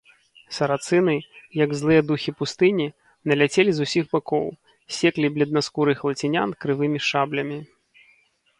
[0.57, 1.13] Сарацыны,
[1.63, 2.87] як злыя духі пустыні,
[3.31, 4.47] наляцелі з усіх бакоў,
[5.01, 7.59] секлі бледнаскурых лацінян крывымі шаблямі.